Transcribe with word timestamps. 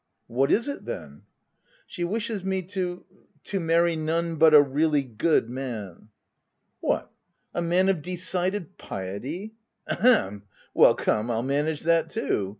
""What 0.25 0.51
is 0.51 0.67
it 0.67 0.83
then 0.85 1.25
?""She 1.85 2.03
wishes 2.03 2.43
me 2.43 2.63
to— 2.73 3.05
to 3.51 3.59
marry 3.59 3.95
none 3.95 4.37
but 4.37 4.55
a 4.55 4.59
really 4.59 5.03
good 5.03 5.47
man.'' 5.47 6.07
H 6.07 6.07
What, 6.79 7.11
a 7.53 7.61
man 7.61 7.87
of' 7.87 8.01
decided 8.17 8.79
piety 8.79 9.57
?'—ahem!— 9.87 10.45
Well, 10.73 10.95
come, 10.95 11.27
Pll 11.27 11.43
manage 11.45 11.81
that 11.83 12.09
too! 12.09 12.49